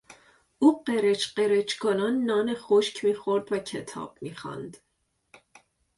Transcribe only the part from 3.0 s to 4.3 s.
میخورد و کتاب